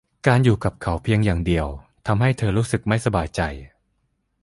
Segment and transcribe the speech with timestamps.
[0.27, 1.67] การอยู่กับเขาเพียงอย่างเดียว
[2.07, 3.41] ทำให้เธอรู้สึกไม่สบายใจ